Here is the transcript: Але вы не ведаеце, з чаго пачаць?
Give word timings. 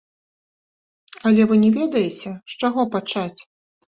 Але 1.31 1.41
вы 1.51 1.59
не 1.65 1.69
ведаеце, 1.77 2.29
з 2.53 2.65
чаго 2.65 2.81
пачаць? 2.95 3.41